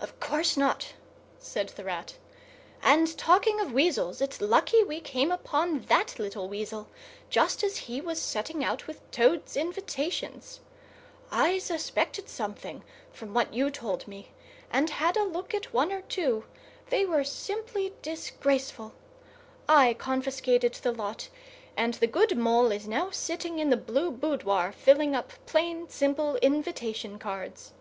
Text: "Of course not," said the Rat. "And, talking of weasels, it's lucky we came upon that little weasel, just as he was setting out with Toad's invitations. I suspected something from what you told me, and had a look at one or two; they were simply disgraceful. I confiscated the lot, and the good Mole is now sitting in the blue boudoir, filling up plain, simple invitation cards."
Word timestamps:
"Of 0.00 0.18
course 0.18 0.56
not," 0.56 0.94
said 1.38 1.68
the 1.68 1.84
Rat. 1.84 2.16
"And, 2.82 3.16
talking 3.16 3.60
of 3.60 3.70
weasels, 3.72 4.20
it's 4.20 4.40
lucky 4.40 4.82
we 4.82 4.98
came 5.00 5.30
upon 5.30 5.82
that 5.82 6.18
little 6.18 6.48
weasel, 6.48 6.88
just 7.28 7.62
as 7.62 7.76
he 7.86 8.00
was 8.00 8.20
setting 8.20 8.64
out 8.64 8.88
with 8.88 9.08
Toad's 9.12 9.56
invitations. 9.56 10.58
I 11.30 11.58
suspected 11.58 12.28
something 12.28 12.82
from 13.12 13.32
what 13.32 13.54
you 13.54 13.70
told 13.70 14.08
me, 14.08 14.32
and 14.72 14.90
had 14.90 15.16
a 15.16 15.22
look 15.22 15.54
at 15.54 15.72
one 15.72 15.92
or 15.92 16.02
two; 16.02 16.46
they 16.88 17.06
were 17.06 17.22
simply 17.22 17.94
disgraceful. 18.02 18.92
I 19.68 19.94
confiscated 19.94 20.74
the 20.74 20.90
lot, 20.90 21.28
and 21.76 21.94
the 21.94 22.08
good 22.08 22.36
Mole 22.36 22.72
is 22.72 22.88
now 22.88 23.10
sitting 23.12 23.60
in 23.60 23.70
the 23.70 23.76
blue 23.76 24.10
boudoir, 24.10 24.72
filling 24.72 25.14
up 25.14 25.32
plain, 25.46 25.88
simple 25.88 26.34
invitation 26.38 27.20
cards." 27.20 27.72